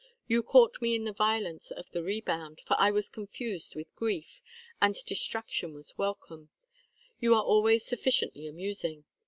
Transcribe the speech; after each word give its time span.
You 0.27 0.41
caught 0.41 0.81
me 0.81 0.95
in 0.95 1.03
the 1.03 1.13
violence 1.13 1.69
of 1.69 1.91
the 1.91 2.01
rebound, 2.01 2.61
for 2.65 2.75
I 2.79 2.89
was 2.89 3.07
confused 3.07 3.75
with 3.75 3.95
grief, 3.95 4.41
and 4.81 4.95
distraction 5.05 5.75
was 5.75 5.95
welcome: 5.95 6.49
you 7.19 7.35
are 7.35 7.43
always 7.43 7.85
sufficiently 7.85 8.47
amusing. 8.47 9.05